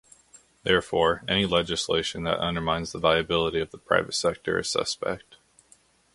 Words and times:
Therefore 0.63 1.23
any 1.27 1.45
legislation 1.45 2.23
that 2.23 2.39
undermines 2.39 2.91
the 2.91 2.97
viability 2.97 3.59
of 3.61 3.69
the 3.69 3.77
private 3.77 4.15
sector 4.15 4.57
is 4.57 4.67
suspect. 4.67 5.35